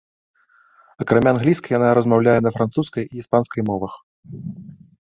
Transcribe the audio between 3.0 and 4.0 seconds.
і іспанскай мовах.